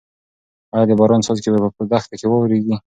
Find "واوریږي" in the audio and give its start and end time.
2.29-2.75